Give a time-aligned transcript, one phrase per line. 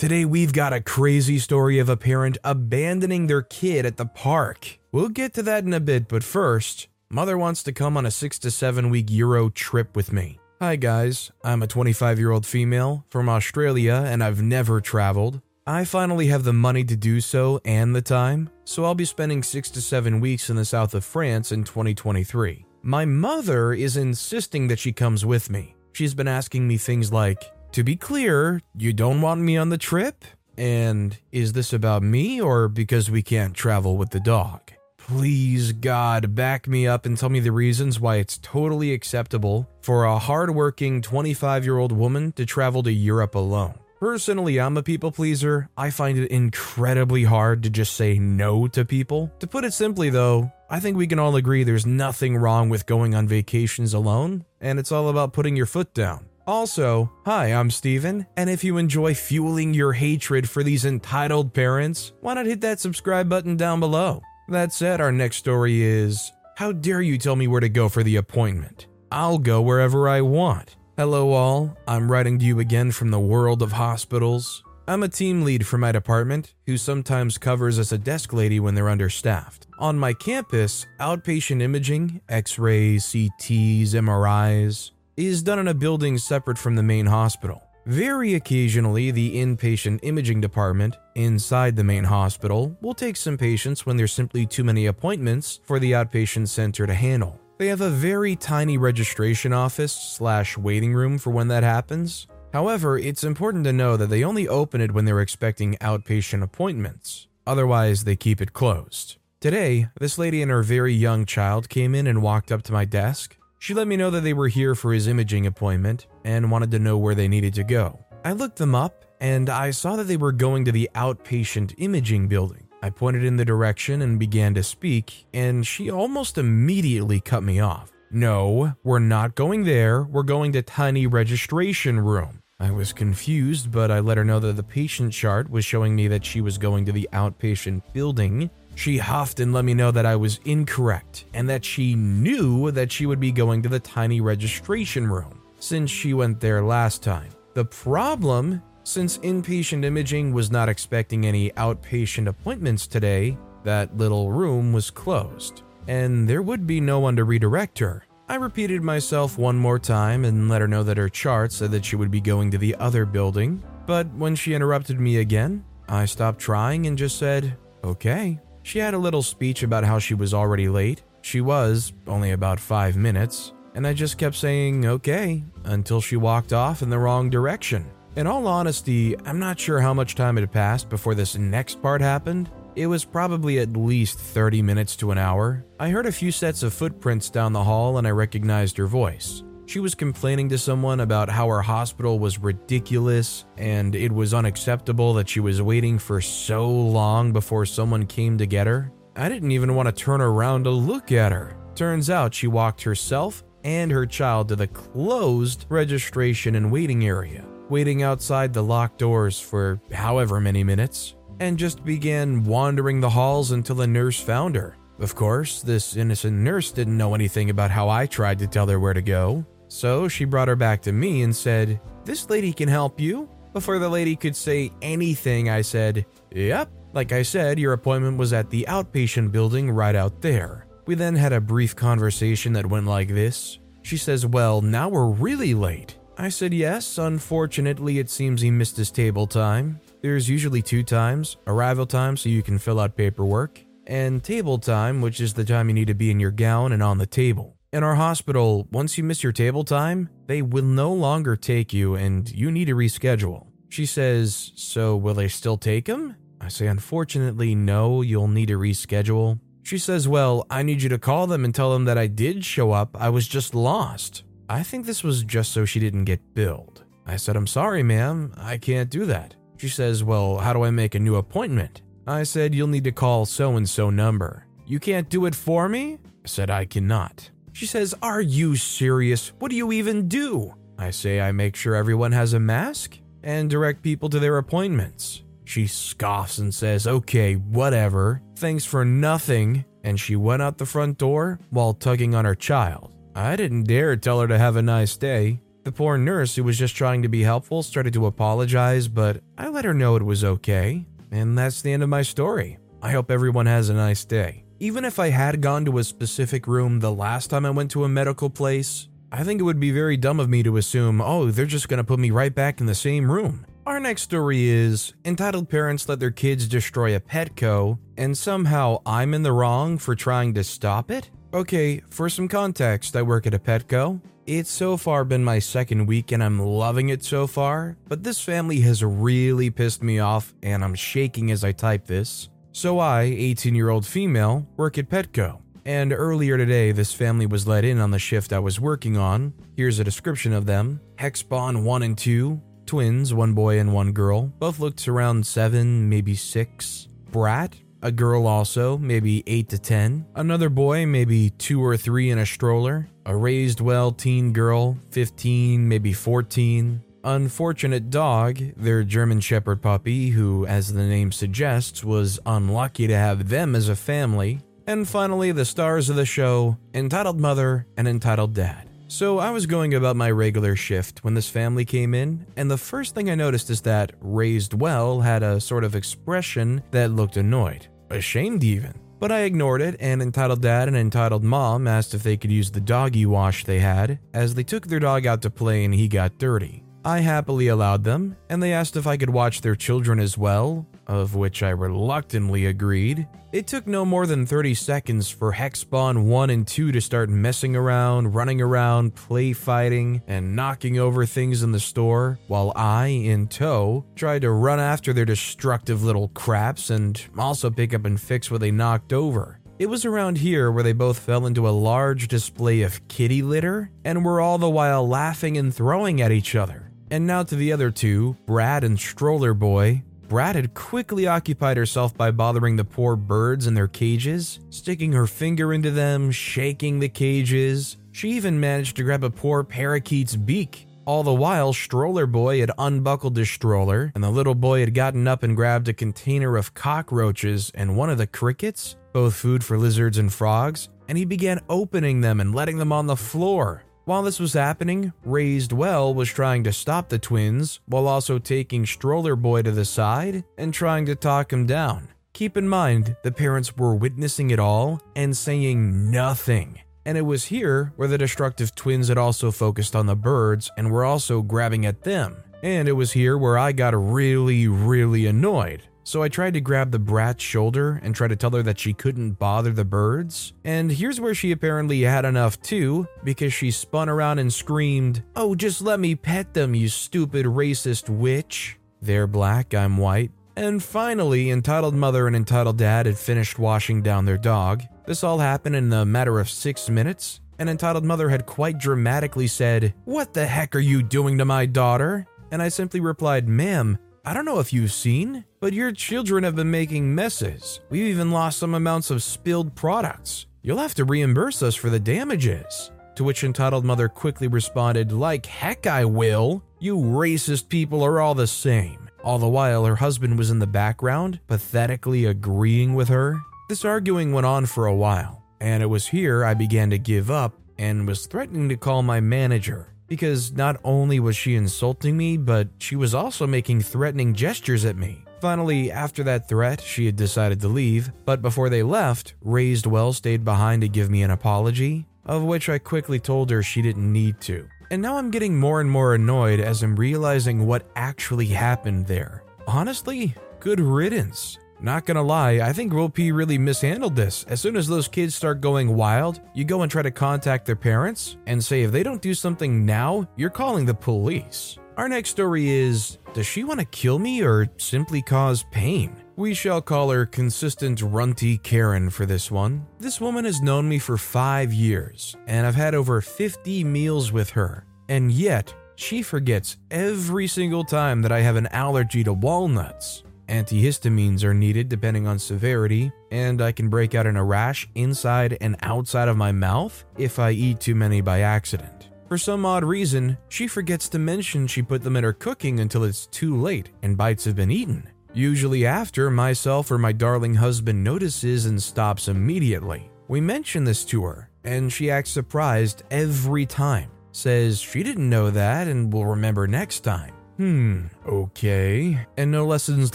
[0.00, 4.78] Today, we've got a crazy story of a parent abandoning their kid at the park.
[4.92, 8.10] We'll get to that in a bit, but first, mother wants to come on a
[8.10, 10.40] six to seven week Euro trip with me.
[10.58, 11.30] Hi, guys.
[11.44, 15.42] I'm a 25 year old female from Australia and I've never traveled.
[15.66, 19.42] I finally have the money to do so and the time, so I'll be spending
[19.42, 22.64] six to seven weeks in the south of France in 2023.
[22.80, 25.76] My mother is insisting that she comes with me.
[25.92, 29.78] She's been asking me things like, To be clear, you don't want me on the
[29.78, 30.24] trip?
[30.58, 34.72] And is this about me or because we can't travel with the dog?
[34.98, 40.04] Please, God, back me up and tell me the reasons why it's totally acceptable for
[40.04, 43.78] a hardworking 25 year old woman to travel to Europe alone.
[44.00, 45.68] Personally, I'm a people pleaser.
[45.76, 49.30] I find it incredibly hard to just say no to people.
[49.38, 52.86] To put it simply, though, I think we can all agree there's nothing wrong with
[52.86, 56.29] going on vacations alone, and it's all about putting your foot down.
[56.50, 62.12] Also, hi, I'm Steven, and if you enjoy fueling your hatred for these entitled parents,
[62.22, 64.20] why not hit that subscribe button down below?
[64.48, 68.02] That said, our next story is How dare you tell me where to go for
[68.02, 68.88] the appointment?
[69.12, 70.74] I'll go wherever I want.
[70.96, 71.78] Hello, all.
[71.86, 74.64] I'm writing to you again from the world of hospitals.
[74.88, 78.74] I'm a team lead for my department who sometimes covers as a desk lady when
[78.74, 79.68] they're understaffed.
[79.78, 84.90] On my campus, outpatient imaging, x rays, CTs, MRIs,
[85.26, 87.62] is done in a building separate from the main hospital.
[87.86, 93.96] Very occasionally, the inpatient imaging department inside the main hospital will take some patients when
[93.96, 97.40] there's simply too many appointments for the outpatient center to handle.
[97.58, 102.26] They have a very tiny registration office slash waiting room for when that happens.
[102.52, 107.28] However, it's important to know that they only open it when they're expecting outpatient appointments.
[107.46, 109.16] Otherwise, they keep it closed.
[109.40, 112.84] Today, this lady and her very young child came in and walked up to my
[112.84, 113.36] desk.
[113.60, 116.78] She let me know that they were here for his imaging appointment and wanted to
[116.78, 118.02] know where they needed to go.
[118.24, 122.26] I looked them up and I saw that they were going to the outpatient imaging
[122.26, 122.68] building.
[122.82, 127.60] I pointed in the direction and began to speak, and she almost immediately cut me
[127.60, 127.92] off.
[128.10, 130.04] No, we're not going there.
[130.04, 132.42] We're going to tiny registration room.
[132.58, 136.08] I was confused, but I let her know that the patient chart was showing me
[136.08, 138.48] that she was going to the outpatient building.
[138.74, 142.90] She huffed and let me know that I was incorrect and that she knew that
[142.90, 147.30] she would be going to the tiny registration room since she went there last time.
[147.54, 154.72] The problem since inpatient imaging was not expecting any outpatient appointments today, that little room
[154.72, 158.04] was closed, and there would be no one to redirect her.
[158.28, 161.84] I repeated myself one more time and let her know that her chart said that
[161.84, 166.06] she would be going to the other building, but when she interrupted me again, I
[166.06, 168.40] stopped trying and just said, okay.
[168.62, 171.02] She had a little speech about how she was already late.
[171.22, 176.52] She was, only about five minutes, and I just kept saying, okay, until she walked
[176.52, 177.90] off in the wrong direction.
[178.16, 182.00] In all honesty, I'm not sure how much time had passed before this next part
[182.00, 182.50] happened.
[182.74, 185.64] It was probably at least 30 minutes to an hour.
[185.78, 189.44] I heard a few sets of footprints down the hall and I recognized her voice.
[189.70, 195.14] She was complaining to someone about how her hospital was ridiculous and it was unacceptable
[195.14, 198.90] that she was waiting for so long before someone came to get her.
[199.14, 201.56] I didn't even want to turn around to look at her.
[201.76, 207.46] Turns out she walked herself and her child to the closed registration and waiting area
[207.68, 213.52] waiting outside the locked doors for however many minutes, and just began wandering the halls
[213.52, 214.76] until a nurse found her.
[214.98, 218.80] Of course, this innocent nurse didn't know anything about how I tried to tell her
[218.80, 222.68] where to go, so she brought her back to me and said, This lady can
[222.68, 223.30] help you.
[223.52, 226.70] Before the lady could say anything, I said, Yep.
[226.92, 230.66] Like I said, your appointment was at the outpatient building right out there.
[230.86, 233.60] We then had a brief conversation that went like this.
[233.82, 235.96] She says, Well, now we're really late.
[236.18, 236.98] I said yes.
[236.98, 239.80] Unfortunately, it seems he missed his table time.
[240.02, 245.00] There's usually two times arrival time, so you can fill out paperwork, and table time,
[245.00, 247.56] which is the time you need to be in your gown and on the table.
[247.72, 251.94] In our hospital, once you miss your table time, they will no longer take you
[251.94, 253.46] and you need to reschedule.
[253.68, 256.16] She says, So will they still take him?
[256.40, 259.38] I say, Unfortunately, no, you'll need to reschedule.
[259.62, 262.44] She says, Well, I need you to call them and tell them that I did
[262.44, 264.24] show up, I was just lost.
[264.48, 266.82] I think this was just so she didn't get billed.
[267.06, 269.36] I said, I'm sorry, ma'am, I can't do that.
[269.58, 271.82] She says, Well, how do I make a new appointment?
[272.04, 274.48] I said, You'll need to call so and so number.
[274.66, 275.98] You can't do it for me?
[276.24, 277.30] I said, I cannot.
[277.60, 279.34] She says, Are you serious?
[279.38, 280.54] What do you even do?
[280.78, 285.24] I say, I make sure everyone has a mask and direct people to their appointments.
[285.44, 288.22] She scoffs and says, Okay, whatever.
[288.36, 289.66] Thanks for nothing.
[289.84, 292.94] And she went out the front door while tugging on her child.
[293.14, 295.42] I didn't dare tell her to have a nice day.
[295.64, 299.48] The poor nurse, who was just trying to be helpful, started to apologize, but I
[299.50, 300.86] let her know it was okay.
[301.10, 302.56] And that's the end of my story.
[302.80, 304.44] I hope everyone has a nice day.
[304.62, 307.84] Even if I had gone to a specific room the last time I went to
[307.84, 311.30] a medical place, I think it would be very dumb of me to assume, oh,
[311.30, 313.46] they're just gonna put me right back in the same room.
[313.64, 319.14] Our next story is entitled parents let their kids destroy a Petco, and somehow I'm
[319.14, 321.08] in the wrong for trying to stop it?
[321.32, 323.98] Okay, for some context, I work at a Petco.
[324.26, 328.20] It's so far been my second week and I'm loving it so far, but this
[328.20, 332.28] family has really pissed me off and I'm shaking as I type this.
[332.52, 335.40] So I, 18 year old female, work at Petco.
[335.64, 339.32] And earlier today, this family was let in on the shift I was working on.
[339.56, 344.32] Here's a description of them Hexbon 1 and 2, twins, one boy and one girl.
[344.38, 346.88] Both looked around seven, maybe six.
[347.12, 350.06] Brat, a girl also, maybe 8 to 10.
[350.14, 352.88] Another boy, maybe 2 or 3 in a stroller.
[353.06, 356.82] A raised well teen girl, 15, maybe 14.
[357.02, 363.30] Unfortunate dog, their German Shepherd puppy, who, as the name suggests, was unlucky to have
[363.30, 364.40] them as a family.
[364.66, 368.68] And finally, the stars of the show Entitled Mother and Entitled Dad.
[368.88, 372.58] So I was going about my regular shift when this family came in, and the
[372.58, 377.16] first thing I noticed is that Raised Well had a sort of expression that looked
[377.16, 378.74] annoyed, ashamed even.
[378.98, 382.50] But I ignored it, and Entitled Dad and Entitled Mom asked if they could use
[382.50, 385.88] the doggy wash they had, as they took their dog out to play and he
[385.88, 386.64] got dirty.
[386.82, 390.66] I happily allowed them, and they asked if I could watch their children as well,
[390.86, 393.06] of which I reluctantly agreed.
[393.32, 397.54] It took no more than 30 seconds for Hexbon 1 and 2 to start messing
[397.54, 403.28] around, running around, play fighting, and knocking over things in the store, while I, in
[403.28, 408.30] tow, tried to run after their destructive little craps and also pick up and fix
[408.30, 409.38] what they knocked over.
[409.58, 413.70] It was around here where they both fell into a large display of kitty litter
[413.84, 416.69] and were all the while laughing and throwing at each other.
[416.90, 421.96] And now to the other two, Brat and Stroller Boy, Brat had quickly occupied herself
[421.96, 426.88] by bothering the poor birds in their cages, sticking her finger into them, shaking the
[426.88, 427.76] cages.
[427.92, 430.66] She even managed to grab a poor parakeet's beak.
[430.84, 435.06] All the while, Stroller Boy had unbuckled his stroller, and the little boy had gotten
[435.06, 439.56] up and grabbed a container of cockroaches and one of the crickets, both food for
[439.56, 443.62] lizards and frogs, and he began opening them and letting them on the floor.
[443.90, 448.64] While this was happening, Raised Well was trying to stop the twins while also taking
[448.64, 451.88] Stroller Boy to the side and trying to talk him down.
[452.12, 456.60] Keep in mind, the parents were witnessing it all and saying nothing.
[456.84, 460.70] And it was here where the destructive twins had also focused on the birds and
[460.70, 462.22] were also grabbing at them.
[462.44, 465.64] And it was here where I got really, really annoyed.
[465.82, 468.72] So I tried to grab the brat's shoulder and try to tell her that she
[468.72, 470.32] couldn't bother the birds.
[470.44, 475.34] And here's where she apparently had enough too, because she spun around and screamed, Oh,
[475.34, 478.58] just let me pet them, you stupid racist witch.
[478.82, 480.10] They're black, I'm white.
[480.36, 484.62] And finally, Entitled Mother and Entitled Dad had finished washing down their dog.
[484.86, 489.26] This all happened in a matter of six minutes, and Entitled Mother had quite dramatically
[489.26, 492.06] said, What the heck are you doing to my daughter?
[492.30, 496.34] And I simply replied, Ma'am, I don't know if you've seen, but your children have
[496.34, 497.60] been making messes.
[497.68, 500.26] We've even lost some amounts of spilled products.
[500.42, 502.70] You'll have to reimburse us for the damages.
[502.94, 506.42] To which Entitled Mother quickly responded, Like heck I will.
[506.58, 508.88] You racist people are all the same.
[509.04, 513.20] All the while, her husband was in the background, pathetically agreeing with her.
[513.50, 517.10] This arguing went on for a while, and it was here I began to give
[517.10, 522.16] up and was threatening to call my manager because not only was she insulting me,
[522.16, 525.04] but she was also making threatening gestures at me.
[525.20, 529.92] Finally, after that threat, she had decided to leave, but before they left, Raised Well
[529.92, 533.92] stayed behind to give me an apology, of which I quickly told her she didn't
[533.92, 534.48] need to.
[534.70, 539.24] And now I'm getting more and more annoyed as I'm realizing what actually happened there.
[539.48, 541.36] Honestly, good riddance.
[541.62, 544.24] Not gonna lie, I think Will P really mishandled this.
[544.28, 547.56] As soon as those kids start going wild, you go and try to contact their
[547.56, 551.58] parents and say if they don't do something now, you're calling the police.
[551.76, 555.96] Our next story is Does she want to kill me or simply cause pain?
[556.16, 559.66] We shall call her Consistent Runty Karen for this one.
[559.78, 564.30] This woman has known me for five years, and I've had over 50 meals with
[564.30, 570.04] her, and yet she forgets every single time that I have an allergy to walnuts.
[570.30, 575.36] Antihistamines are needed depending on severity, and I can break out in a rash inside
[575.40, 578.90] and outside of my mouth if I eat too many by accident.
[579.08, 582.84] For some odd reason, she forgets to mention she put them in her cooking until
[582.84, 584.88] it's too late and bites have been eaten.
[585.12, 589.90] Usually, after myself or my darling husband notices and stops immediately.
[590.06, 593.90] We mention this to her, and she acts surprised every time.
[594.12, 597.14] Says she didn't know that and will remember next time.
[597.40, 599.06] Hmm, okay.
[599.16, 599.94] And no lessons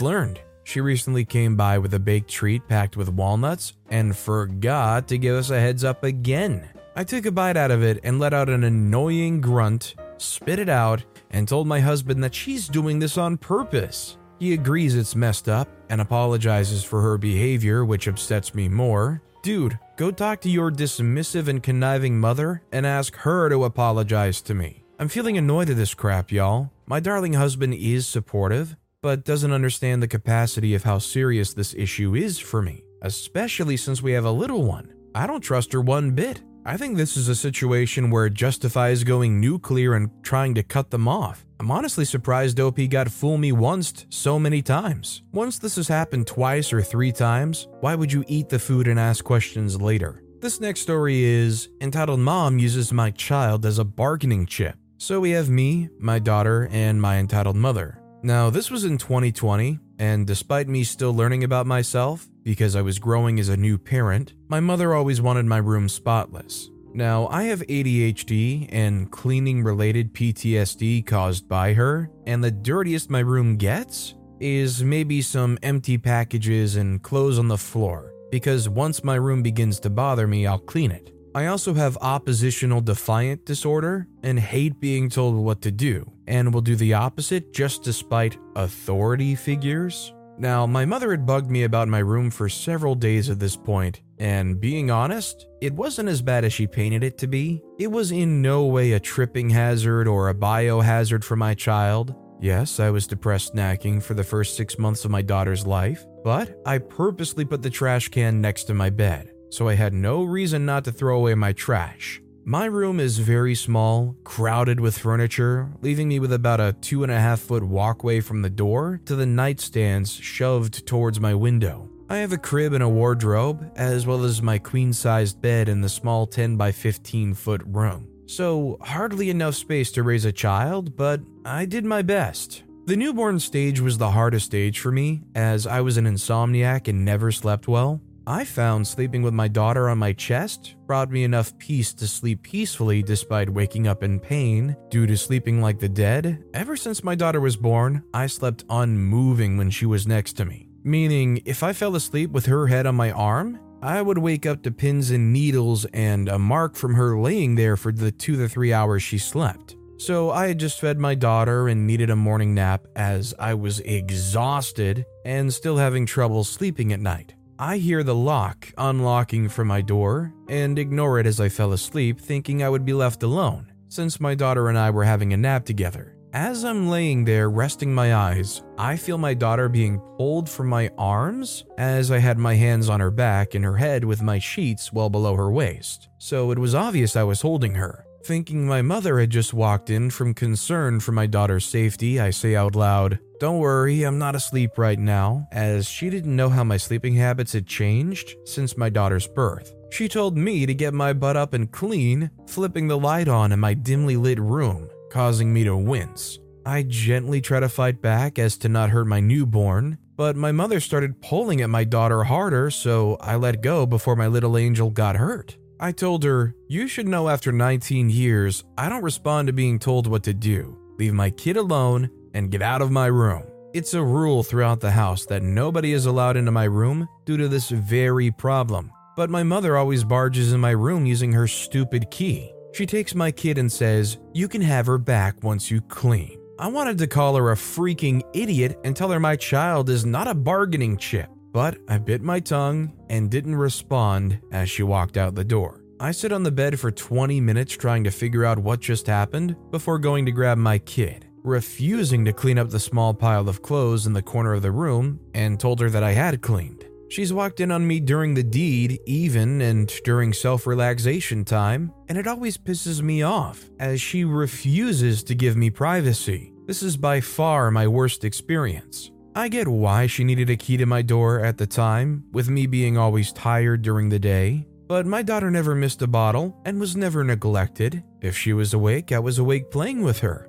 [0.00, 0.40] learned.
[0.64, 5.36] She recently came by with a baked treat packed with walnuts and forgot to give
[5.36, 6.68] us a heads up again.
[6.96, 10.68] I took a bite out of it and let out an annoying grunt, spit it
[10.68, 14.16] out, and told my husband that she's doing this on purpose.
[14.40, 19.22] He agrees it's messed up and apologizes for her behavior, which upsets me more.
[19.44, 24.54] Dude, go talk to your dismissive and conniving mother and ask her to apologize to
[24.54, 24.82] me.
[24.98, 26.72] I'm feeling annoyed at this crap, y'all.
[26.88, 32.14] My darling husband is supportive, but doesn't understand the capacity of how serious this issue
[32.14, 34.94] is for me, especially since we have a little one.
[35.12, 36.42] I don't trust her one bit.
[36.64, 40.92] I think this is a situation where it justifies going nuclear and trying to cut
[40.92, 41.44] them off.
[41.58, 45.24] I'm honestly surprised OP got fool me once so many times.
[45.32, 49.00] Once this has happened twice or three times, why would you eat the food and
[49.00, 50.22] ask questions later?
[50.38, 54.76] This next story is Entitled Mom uses my child as a bargaining chip.
[54.98, 58.00] So we have me, my daughter, and my entitled mother.
[58.22, 62.98] Now, this was in 2020, and despite me still learning about myself, because I was
[62.98, 66.70] growing as a new parent, my mother always wanted my room spotless.
[66.94, 73.20] Now, I have ADHD and cleaning related PTSD caused by her, and the dirtiest my
[73.20, 79.16] room gets is maybe some empty packages and clothes on the floor, because once my
[79.16, 81.12] room begins to bother me, I'll clean it.
[81.36, 86.62] I also have oppositional defiant disorder and hate being told what to do, and will
[86.62, 90.14] do the opposite just despite authority figures.
[90.38, 94.00] Now, my mother had bugged me about my room for several days at this point,
[94.18, 97.60] and being honest, it wasn't as bad as she painted it to be.
[97.78, 102.14] It was in no way a tripping hazard or a biohazard for my child.
[102.40, 106.58] Yes, I was depressed snacking for the first six months of my daughter's life, but
[106.64, 110.66] I purposely put the trash can next to my bed so I had no reason
[110.66, 112.20] not to throw away my trash.
[112.44, 117.10] My room is very small, crowded with furniture, leaving me with about a two and
[117.10, 121.88] a half foot walkway from the door to the nightstands shoved towards my window.
[122.10, 125.80] I have a crib and a wardrobe, as well as my queen sized bed in
[125.80, 128.08] the small 10 by 15 foot room.
[128.26, 132.62] So, hardly enough space to raise a child, but I did my best.
[132.84, 137.06] The newborn stage was the hardest stage for me, as I was an insomniac and
[137.06, 138.02] never slept well.
[138.28, 142.42] I found sleeping with my daughter on my chest brought me enough peace to sleep
[142.42, 146.42] peacefully despite waking up in pain due to sleeping like the dead.
[146.52, 150.68] Ever since my daughter was born, I slept unmoving when she was next to me.
[150.82, 154.64] Meaning, if I fell asleep with her head on my arm, I would wake up
[154.64, 158.48] to pins and needles and a mark from her laying there for the two to
[158.48, 159.76] three hours she slept.
[159.98, 163.78] So I had just fed my daughter and needed a morning nap as I was
[163.80, 167.35] exhausted and still having trouble sleeping at night.
[167.58, 172.20] I hear the lock unlocking from my door and ignore it as I fell asleep,
[172.20, 175.64] thinking I would be left alone, since my daughter and I were having a nap
[175.64, 176.16] together.
[176.34, 180.90] As I'm laying there resting my eyes, I feel my daughter being pulled from my
[180.98, 184.92] arms as I had my hands on her back and her head with my sheets
[184.92, 186.10] well below her waist.
[186.18, 188.04] So it was obvious I was holding her.
[188.26, 192.54] Thinking my mother had just walked in from concern for my daughter's safety, I say
[192.54, 196.78] out loud, Don't worry, I'm not asleep right now, as she didn't know how my
[196.78, 199.74] sleeping habits had changed since my daughter's birth.
[199.90, 203.60] She told me to get my butt up and clean, flipping the light on in
[203.60, 206.38] my dimly lit room, causing me to wince.
[206.64, 210.80] I gently try to fight back as to not hurt my newborn, but my mother
[210.80, 215.16] started pulling at my daughter harder, so I let go before my little angel got
[215.16, 215.58] hurt.
[215.78, 220.06] I told her, You should know after 19 years, I don't respond to being told
[220.06, 220.78] what to do.
[220.98, 223.42] Leave my kid alone and get out of my room.
[223.72, 227.48] It's a rule throughout the house that nobody is allowed into my room due to
[227.48, 228.92] this very problem.
[229.16, 232.52] But my mother always barges in my room using her stupid key.
[232.74, 236.38] She takes my kid and says, You can have her back once you clean.
[236.58, 240.28] I wanted to call her a freaking idiot and tell her my child is not
[240.28, 241.30] a bargaining chip.
[241.52, 245.80] But I bit my tongue and didn't respond as she walked out the door.
[245.98, 249.56] I sit on the bed for 20 minutes trying to figure out what just happened
[249.70, 254.06] before going to grab my kid, refusing to clean up the small pile of clothes
[254.06, 256.84] in the corner of the room and told her that I had cleaned.
[257.08, 262.18] She's walked in on me during the deed, even and during self relaxation time, and
[262.18, 266.52] it always pisses me off as she refuses to give me privacy.
[266.66, 269.12] This is by far my worst experience.
[269.36, 272.66] I get why she needed a key to my door at the time, with me
[272.66, 276.96] being always tired during the day, but my daughter never missed a bottle and was
[276.96, 278.02] never neglected.
[278.20, 280.48] If she was awake, I was awake playing with her.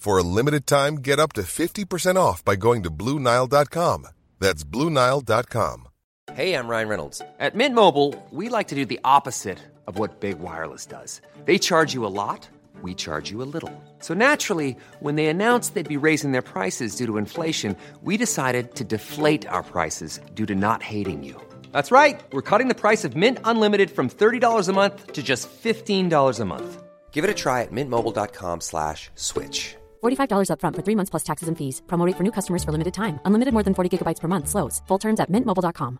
[0.00, 4.06] For a limited time, get up to 50% off by going to BlueNile.com.
[4.38, 5.88] That's BlueNile.com.
[6.32, 7.20] Hey, I'm Ryan Reynolds.
[7.38, 11.20] At Mint Mobile, we like to do the opposite of what Big Wireless does.
[11.44, 12.48] They charge you a lot,
[12.80, 13.74] we charge you a little.
[13.98, 18.76] So naturally, when they announced they'd be raising their prices due to inflation, we decided
[18.76, 21.36] to deflate our prices due to not hating you.
[21.72, 22.18] That's right.
[22.32, 26.44] We're cutting the price of Mint Unlimited from $30 a month to just $15 a
[26.46, 26.82] month.
[27.12, 29.76] Give it a try at mintmobile.com slash switch.
[30.00, 31.82] $45 upfront for three months plus taxes and fees.
[31.86, 33.18] Promote for new customers for limited time.
[33.24, 34.48] Unlimited more than 40 gigabytes per month.
[34.48, 34.80] Slows.
[34.88, 35.98] Full terms at mintmobile.com.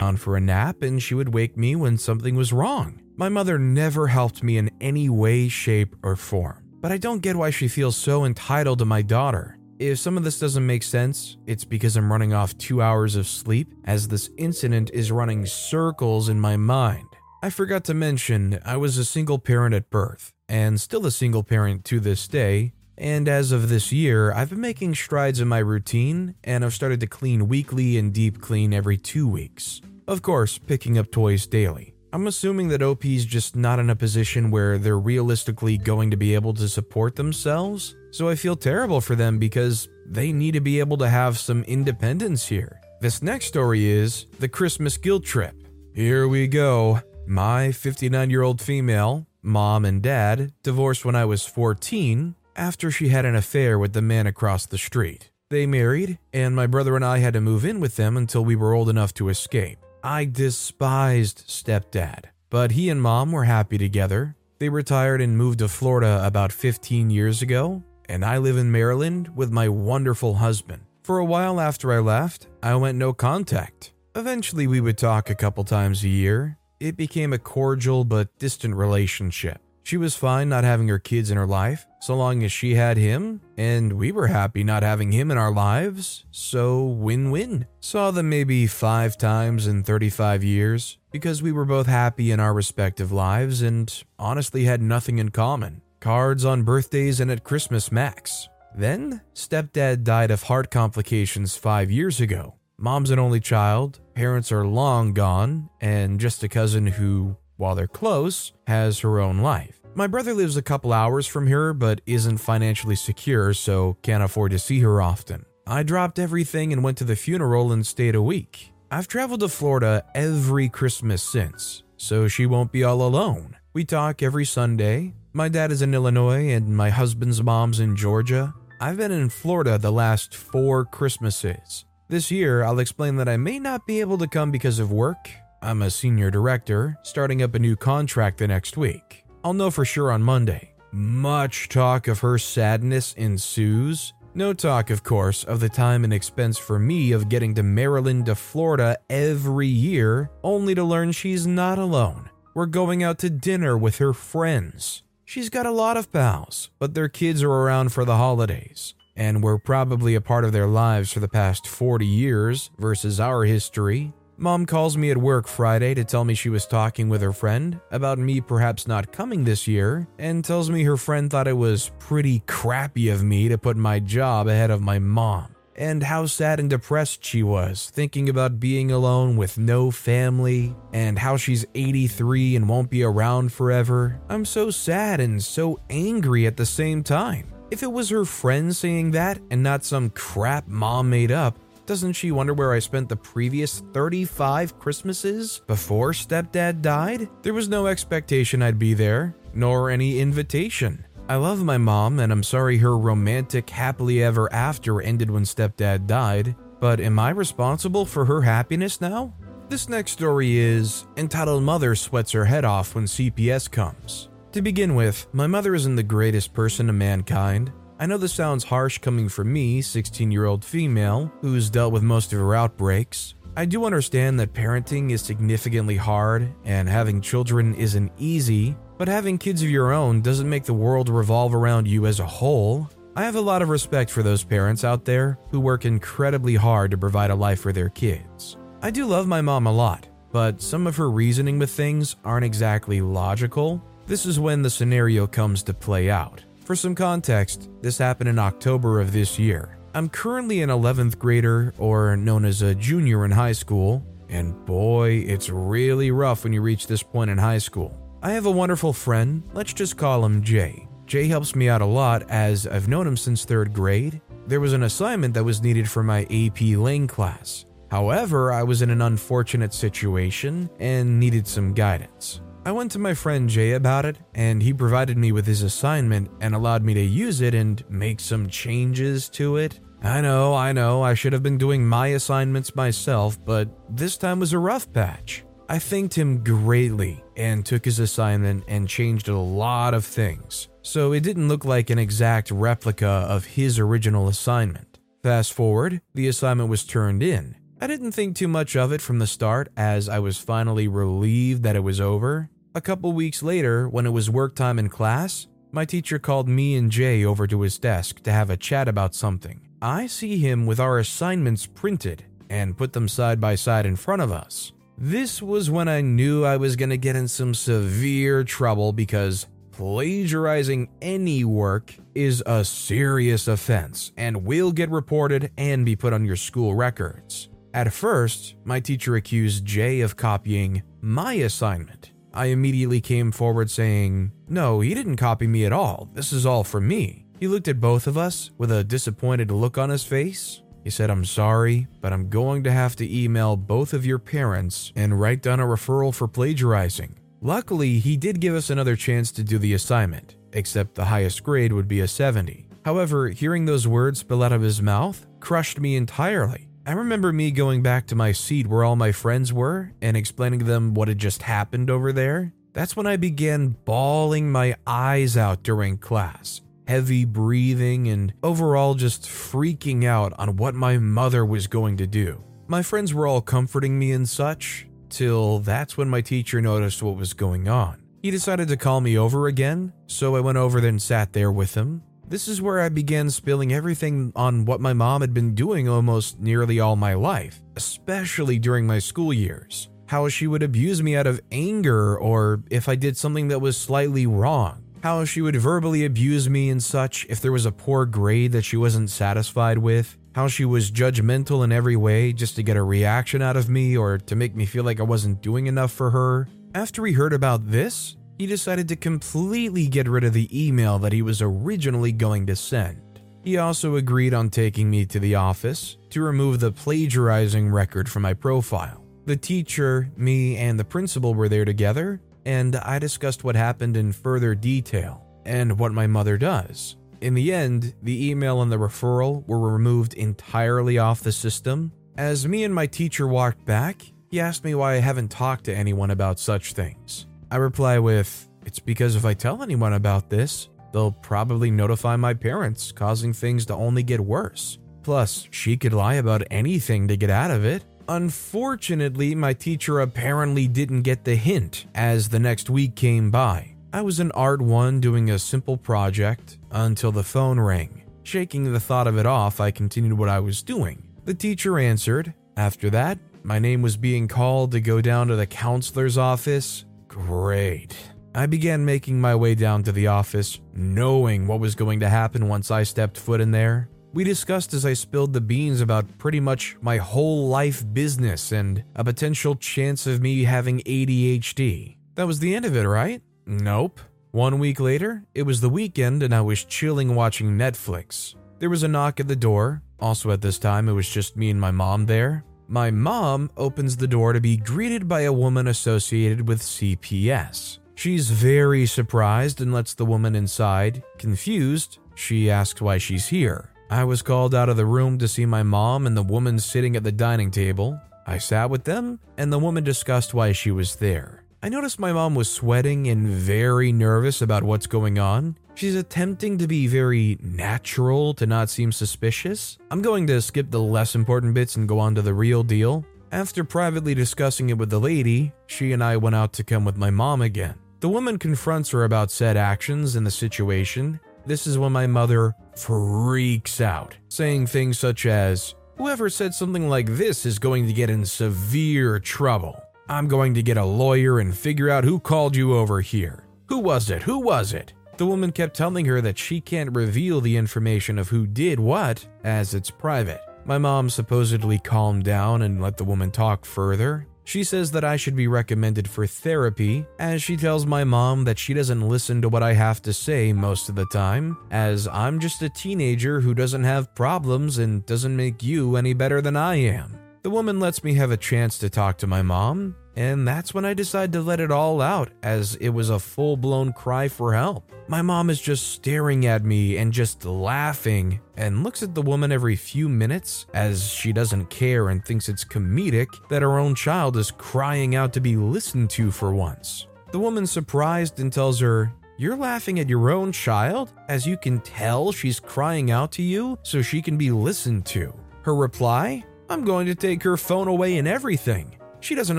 [0.00, 3.00] on for a nap and she would wake me when something was wrong.
[3.16, 6.62] My mother never helped me in any way, shape, or form.
[6.80, 9.58] But I don't get why she feels so entitled to my daughter.
[9.78, 13.26] If some of this doesn't make sense, it's because I'm running off two hours of
[13.26, 17.08] sleep as this incident is running circles in my mind.
[17.42, 21.42] I forgot to mention I was a single parent at birth, and still a single
[21.42, 25.58] parent to this day, and as of this year, I've been making strides in my
[25.58, 29.82] routine and I've started to clean weekly and deep clean every two weeks.
[30.08, 31.94] Of course, picking up toys daily.
[32.12, 36.34] I'm assuming that OP's just not in a position where they're realistically going to be
[36.34, 40.78] able to support themselves, so I feel terrible for them because they need to be
[40.78, 42.80] able to have some independence here.
[43.00, 45.54] This next story is the Christmas guilt trip.
[45.94, 47.00] Here we go.
[47.26, 53.08] My 59 year old female, mom and dad, divorced when I was 14 after she
[53.08, 55.30] had an affair with the man across the street.
[55.48, 58.56] They married, and my brother and I had to move in with them until we
[58.56, 59.78] were old enough to escape.
[60.02, 64.34] I despised stepdad, but he and mom were happy together.
[64.58, 69.36] They retired and moved to Florida about 15 years ago, and I live in Maryland
[69.36, 70.82] with my wonderful husband.
[71.02, 73.92] For a while after I left, I went no contact.
[74.16, 76.58] Eventually, we would talk a couple times a year.
[76.78, 79.60] It became a cordial but distant relationship.
[79.82, 82.96] She was fine not having her kids in her life, so long as she had
[82.96, 87.66] him, and we were happy not having him in our lives, so win win.
[87.78, 92.52] Saw them maybe five times in 35 years, because we were both happy in our
[92.52, 95.82] respective lives and honestly had nothing in common.
[96.00, 98.48] Cards on birthdays and at Christmas max.
[98.74, 102.55] Then, stepdad died of heart complications five years ago.
[102.78, 107.86] Mom's an only child, parents are long gone, and just a cousin who while they're
[107.86, 109.80] close, has her own life.
[109.94, 114.52] My brother lives a couple hours from here, but isn't financially secure, so can't afford
[114.52, 115.46] to see her often.
[115.66, 118.72] I dropped everything and went to the funeral and stayed a week.
[118.90, 123.56] I've traveled to Florida every Christmas since, so she won't be all alone.
[123.72, 125.14] We talk every Sunday.
[125.32, 128.54] My dad is in Illinois and my husband's mom's in Georgia.
[128.80, 131.84] I've been in Florida the last four Christmases.
[132.08, 135.28] This year, I'll explain that I may not be able to come because of work,
[135.60, 139.24] I'm a senior director, starting up a new contract the next week.
[139.42, 140.72] I'll know for sure on Monday.
[140.92, 144.12] Much talk of her sadness ensues.
[144.34, 148.26] No talk, of course, of the time and expense for me of getting to Maryland
[148.26, 152.30] to Florida every year, only to learn she's not alone.
[152.54, 155.02] We're going out to dinner with her friends.
[155.24, 159.42] She's got a lot of pals, but their kids are around for the holidays, and
[159.42, 164.12] we're probably a part of their lives for the past 40 years versus our history.
[164.38, 167.80] Mom calls me at work Friday to tell me she was talking with her friend
[167.90, 171.90] about me perhaps not coming this year, and tells me her friend thought it was
[171.98, 176.60] pretty crappy of me to put my job ahead of my mom, and how sad
[176.60, 182.56] and depressed she was, thinking about being alone with no family, and how she's 83
[182.56, 184.20] and won't be around forever.
[184.28, 187.55] I'm so sad and so angry at the same time.
[187.68, 192.12] If it was her friend saying that and not some crap mom made up, doesn't
[192.12, 197.28] she wonder where I spent the previous 35 Christmases before stepdad died?
[197.42, 201.06] There was no expectation I'd be there, nor any invitation.
[201.28, 206.06] I love my mom, and I'm sorry her romantic happily ever after ended when stepdad
[206.06, 209.34] died, but am I responsible for her happiness now?
[209.68, 214.28] This next story is entitled Mother Sweats Her Head Off When CPS Comes.
[214.52, 217.72] To begin with, my mother isn't the greatest person to mankind.
[217.98, 222.02] I know this sounds harsh coming from me, 16 year old female, who's dealt with
[222.02, 223.34] most of her outbreaks.
[223.56, 229.38] I do understand that parenting is significantly hard and having children isn't easy, but having
[229.38, 232.88] kids of your own doesn't make the world revolve around you as a whole.
[233.14, 236.90] I have a lot of respect for those parents out there who work incredibly hard
[236.90, 238.58] to provide a life for their kids.
[238.82, 242.44] I do love my mom a lot, but some of her reasoning with things aren't
[242.44, 243.82] exactly logical.
[244.06, 246.44] This is when the scenario comes to play out.
[246.64, 249.78] For some context, this happened in October of this year.
[249.94, 255.24] I'm currently an 11th grader, or known as a junior in high school, and boy,
[255.26, 257.98] it's really rough when you reach this point in high school.
[258.22, 260.86] I have a wonderful friend, let's just call him Jay.
[261.06, 264.20] Jay helps me out a lot as I've known him since third grade.
[264.46, 267.64] There was an assignment that was needed for my AP Lang class.
[267.90, 272.40] However, I was in an unfortunate situation and needed some guidance.
[272.66, 276.28] I went to my friend Jay about it, and he provided me with his assignment
[276.40, 279.78] and allowed me to use it and make some changes to it.
[280.02, 284.40] I know, I know, I should have been doing my assignments myself, but this time
[284.40, 285.44] was a rough patch.
[285.68, 291.12] I thanked him greatly and took his assignment and changed a lot of things, so
[291.12, 294.98] it didn't look like an exact replica of his original assignment.
[295.22, 297.54] Fast forward, the assignment was turned in.
[297.80, 301.62] I didn't think too much of it from the start as I was finally relieved
[301.62, 302.50] that it was over.
[302.76, 306.76] A couple weeks later, when it was work time in class, my teacher called me
[306.76, 309.62] and Jay over to his desk to have a chat about something.
[309.80, 314.20] I see him with our assignments printed and put them side by side in front
[314.20, 314.72] of us.
[314.98, 319.46] This was when I knew I was going to get in some severe trouble because
[319.72, 326.26] plagiarizing any work is a serious offense and will get reported and be put on
[326.26, 327.48] your school records.
[327.72, 332.12] At first, my teacher accused Jay of copying my assignment.
[332.36, 336.08] I immediately came forward saying, No, he didn't copy me at all.
[336.12, 337.26] This is all from me.
[337.40, 341.10] He looked at both of us with a disappointed look on his face he said,
[341.10, 345.42] I'm sorry, but I'm going to have to email both of your parents and write
[345.42, 347.18] down a referral for plagiarizing.
[347.40, 351.72] Luckily, he did give us another chance to do the assignment, except the highest grade
[351.72, 352.68] would be a 70.
[352.84, 356.68] However, hearing those words spill out of his mouth crushed me entirely.
[356.86, 360.60] I remember me going back to my seat where all my friends were and explaining
[360.60, 362.52] to them what had just happened over there.
[362.74, 369.24] That's when I began bawling my eyes out during class heavy breathing, and overall just
[369.24, 372.40] freaking out on what my mother was going to do.
[372.68, 377.16] My friends were all comforting me and such, till that's when my teacher noticed what
[377.16, 378.00] was going on.
[378.22, 381.74] He decided to call me over again, so I went over and sat there with
[381.74, 382.02] him.
[382.28, 386.40] This is where I began spilling everything on what my mom had been doing almost
[386.40, 389.88] nearly all my life, especially during my school years.
[390.06, 393.76] How she would abuse me out of anger or if I did something that was
[393.76, 398.04] slightly wrong how she would verbally abuse me and such if there was a poor
[398.04, 402.62] grade that she wasn't satisfied with, how she was judgmental in every way just to
[402.64, 405.68] get a reaction out of me or to make me feel like I wasn't doing
[405.68, 406.48] enough for her.
[406.74, 411.12] After he heard about this, he decided to completely get rid of the email that
[411.12, 413.00] he was originally going to send.
[413.42, 418.22] He also agreed on taking me to the office to remove the plagiarizing record from
[418.22, 419.04] my profile.
[419.26, 424.12] The teacher, me, and the principal were there together, and I discussed what happened in
[424.12, 426.96] further detail and what my mother does.
[427.20, 431.92] In the end, the email and the referral were removed entirely off the system.
[432.18, 435.74] As me and my teacher walked back, he asked me why I haven't talked to
[435.74, 437.26] anyone about such things.
[437.50, 442.34] I reply with, It's because if I tell anyone about this, they'll probably notify my
[442.34, 444.78] parents, causing things to only get worse.
[445.04, 447.84] Plus, she could lie about anything to get out of it.
[448.08, 453.76] Unfortunately, my teacher apparently didn't get the hint as the next week came by.
[453.92, 458.02] I was in Art 1 doing a simple project until the phone rang.
[458.24, 461.04] Shaking the thought of it off, I continued what I was doing.
[461.24, 462.34] The teacher answered.
[462.56, 466.84] After that, my name was being called to go down to the counselor's office.
[467.16, 467.96] Great.
[468.34, 472.46] I began making my way down to the office, knowing what was going to happen
[472.46, 473.88] once I stepped foot in there.
[474.12, 478.84] We discussed as I spilled the beans about pretty much my whole life business and
[478.94, 481.96] a potential chance of me having ADHD.
[482.16, 483.22] That was the end of it, right?
[483.46, 483.98] Nope.
[484.32, 488.34] One week later, it was the weekend and I was chilling watching Netflix.
[488.58, 489.80] There was a knock at the door.
[490.00, 492.44] Also, at this time, it was just me and my mom there.
[492.68, 497.78] My mom opens the door to be greeted by a woman associated with CPS.
[497.94, 501.04] She's very surprised and lets the woman inside.
[501.16, 503.70] Confused, she asks why she's here.
[503.88, 506.96] I was called out of the room to see my mom and the woman sitting
[506.96, 508.00] at the dining table.
[508.26, 511.44] I sat with them, and the woman discussed why she was there.
[511.62, 515.56] I noticed my mom was sweating and very nervous about what's going on.
[515.76, 519.76] She's attempting to be very natural to not seem suspicious.
[519.90, 523.04] I'm going to skip the less important bits and go on to the real deal.
[523.30, 526.96] After privately discussing it with the lady, she and I went out to come with
[526.96, 527.74] my mom again.
[528.00, 531.20] The woman confronts her about said actions and the situation.
[531.44, 537.06] This is when my mother freaks out, saying things such as, Whoever said something like
[537.06, 539.78] this is going to get in severe trouble.
[540.08, 543.44] I'm going to get a lawyer and figure out who called you over here.
[543.66, 544.22] Who was it?
[544.22, 544.94] Who was it?
[545.16, 549.26] The woman kept telling her that she can't reveal the information of who did what,
[549.44, 550.42] as it's private.
[550.66, 554.26] My mom supposedly calmed down and let the woman talk further.
[554.44, 558.58] She says that I should be recommended for therapy, as she tells my mom that
[558.58, 562.38] she doesn't listen to what I have to say most of the time, as I'm
[562.38, 566.76] just a teenager who doesn't have problems and doesn't make you any better than I
[566.76, 567.18] am.
[567.42, 570.86] The woman lets me have a chance to talk to my mom, and that's when
[570.86, 574.54] I decide to let it all out, as it was a full blown cry for
[574.54, 574.90] help.
[575.08, 579.52] My mom is just staring at me and just laughing, and looks at the woman
[579.52, 584.36] every few minutes as she doesn't care and thinks it's comedic that her own child
[584.36, 587.06] is crying out to be listened to for once.
[587.30, 591.12] The woman's surprised and tells her, You're laughing at your own child?
[591.28, 595.34] As you can tell, she's crying out to you so she can be listened to.
[595.62, 598.96] Her reply, I'm going to take her phone away and everything.
[599.26, 599.58] She doesn't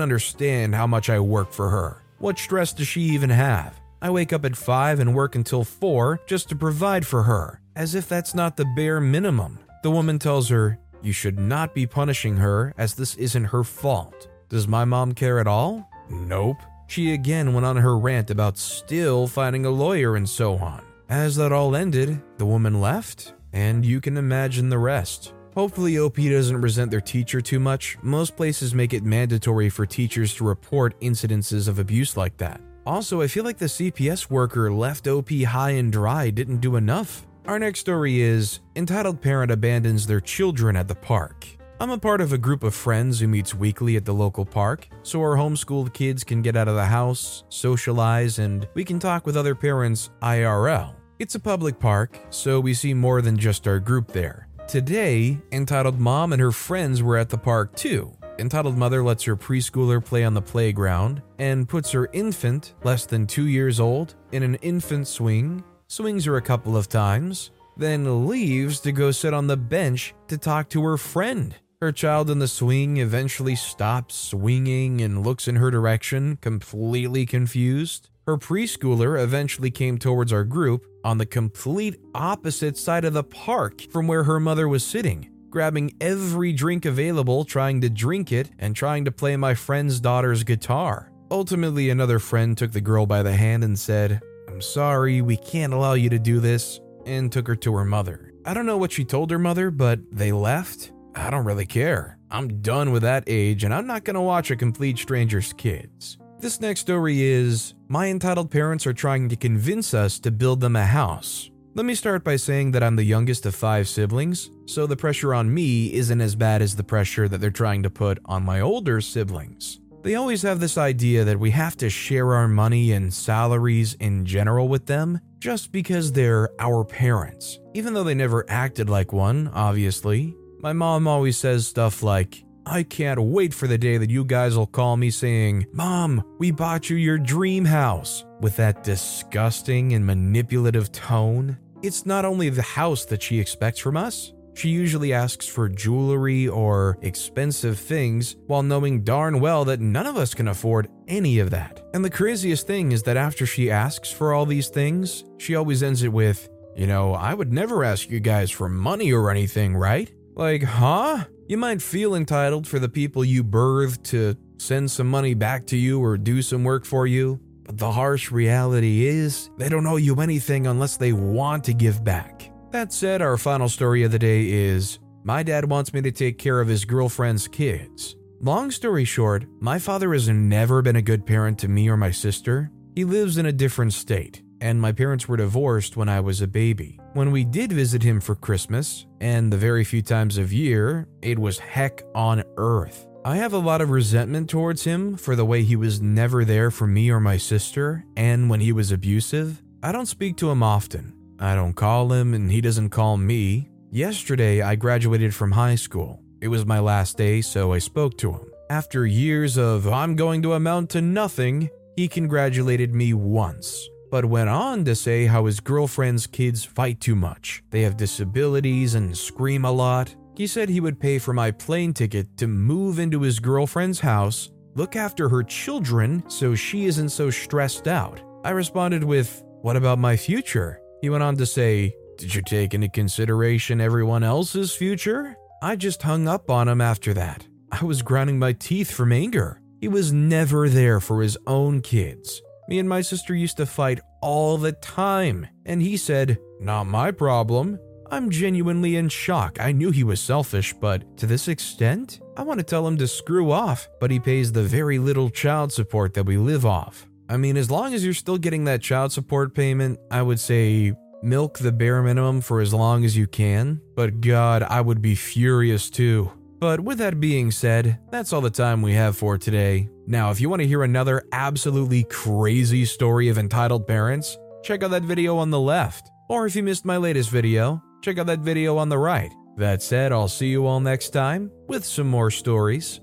[0.00, 2.02] understand how much I work for her.
[2.20, 3.78] What stress does she even have?
[4.00, 7.94] I wake up at 5 and work until 4 just to provide for her, as
[7.94, 9.58] if that's not the bare minimum.
[9.82, 14.30] The woman tells her, You should not be punishing her, as this isn't her fault.
[14.48, 15.86] Does my mom care at all?
[16.08, 16.62] Nope.
[16.86, 20.82] She again went on her rant about still finding a lawyer and so on.
[21.10, 25.34] As that all ended, the woman left, and you can imagine the rest.
[25.58, 27.98] Hopefully, OP doesn't resent their teacher too much.
[28.00, 32.60] Most places make it mandatory for teachers to report incidences of abuse like that.
[32.86, 37.26] Also, I feel like the CPS worker left OP high and dry didn't do enough.
[37.46, 41.44] Our next story is Entitled Parent Abandons Their Children at the Park.
[41.80, 44.86] I'm a part of a group of friends who meets weekly at the local park,
[45.02, 49.26] so our homeschooled kids can get out of the house, socialize, and we can talk
[49.26, 50.94] with other parents IRL.
[51.18, 54.47] It's a public park, so we see more than just our group there.
[54.68, 58.12] Today, Entitled Mom and her friends were at the park too.
[58.38, 63.26] Entitled Mother lets her preschooler play on the playground and puts her infant, less than
[63.26, 68.78] two years old, in an infant swing, swings her a couple of times, then leaves
[68.80, 71.54] to go sit on the bench to talk to her friend.
[71.80, 78.10] Her child in the swing eventually stops swinging and looks in her direction, completely confused.
[78.28, 83.80] Her preschooler eventually came towards our group on the complete opposite side of the park
[83.90, 88.76] from where her mother was sitting, grabbing every drink available, trying to drink it, and
[88.76, 91.10] trying to play my friend's daughter's guitar.
[91.30, 95.72] Ultimately, another friend took the girl by the hand and said, I'm sorry, we can't
[95.72, 98.34] allow you to do this, and took her to her mother.
[98.44, 100.92] I don't know what she told her mother, but they left.
[101.14, 102.18] I don't really care.
[102.30, 106.18] I'm done with that age, and I'm not gonna watch a complete stranger's kids.
[106.40, 110.76] This next story is My entitled parents are trying to convince us to build them
[110.76, 111.50] a house.
[111.74, 115.34] Let me start by saying that I'm the youngest of five siblings, so the pressure
[115.34, 118.60] on me isn't as bad as the pressure that they're trying to put on my
[118.60, 119.80] older siblings.
[120.02, 124.24] They always have this idea that we have to share our money and salaries in
[124.24, 129.50] general with them just because they're our parents, even though they never acted like one,
[129.54, 130.36] obviously.
[130.60, 134.54] My mom always says stuff like, I can't wait for the day that you guys
[134.54, 140.04] will call me saying, Mom, we bought you your dream house, with that disgusting and
[140.04, 141.56] manipulative tone.
[141.82, 146.46] It's not only the house that she expects from us, she usually asks for jewelry
[146.46, 151.48] or expensive things while knowing darn well that none of us can afford any of
[151.50, 151.80] that.
[151.94, 155.82] And the craziest thing is that after she asks for all these things, she always
[155.82, 159.74] ends it with, You know, I would never ask you guys for money or anything,
[159.74, 160.12] right?
[160.38, 161.24] Like, huh?
[161.48, 165.76] You might feel entitled for the people you birthed to send some money back to
[165.76, 169.96] you or do some work for you, but the harsh reality is they don't owe
[169.96, 172.52] you anything unless they want to give back.
[172.70, 176.38] That said, our final story of the day is My dad wants me to take
[176.38, 178.14] care of his girlfriend's kids.
[178.40, 182.12] Long story short, my father has never been a good parent to me or my
[182.12, 182.70] sister.
[182.94, 186.46] He lives in a different state and my parents were divorced when I was a
[186.46, 186.97] baby.
[187.14, 191.38] When we did visit him for Christmas, and the very few times of year, it
[191.38, 193.08] was heck on earth.
[193.24, 196.70] I have a lot of resentment towards him for the way he was never there
[196.70, 199.62] for me or my sister, and when he was abusive.
[199.82, 201.14] I don't speak to him often.
[201.38, 203.68] I don't call him, and he doesn't call me.
[203.90, 206.22] Yesterday, I graduated from high school.
[206.40, 208.52] It was my last day, so I spoke to him.
[208.70, 214.48] After years of I'm going to amount to nothing, he congratulated me once, but went
[214.48, 217.62] on to say how his girlfriend's kids fight too much.
[217.70, 220.14] They have disabilities and scream a lot.
[220.36, 224.50] He said he would pay for my plane ticket to move into his girlfriend's house,
[224.74, 228.20] look after her children so she isn't so stressed out.
[228.44, 230.80] I responded with, What about my future?
[231.00, 235.36] He went on to say, Did you take into consideration everyone else's future?
[235.60, 237.46] I just hung up on him after that.
[237.72, 239.60] I was grinding my teeth from anger.
[239.80, 242.42] He was never there for his own kids.
[242.68, 247.10] Me and my sister used to fight all the time, and he said, Not my
[247.10, 247.78] problem.
[248.10, 249.58] I'm genuinely in shock.
[249.58, 252.20] I knew he was selfish, but to this extent?
[252.36, 255.72] I want to tell him to screw off, but he pays the very little child
[255.72, 257.06] support that we live off.
[257.30, 260.92] I mean, as long as you're still getting that child support payment, I would say
[261.22, 263.80] milk the bare minimum for as long as you can.
[263.94, 266.32] But God, I would be furious too.
[266.58, 269.88] But with that being said, that's all the time we have for today.
[270.10, 274.90] Now, if you want to hear another absolutely crazy story of entitled parents, check out
[274.92, 276.10] that video on the left.
[276.30, 279.30] Or if you missed my latest video, check out that video on the right.
[279.58, 283.02] That said, I'll see you all next time with some more stories.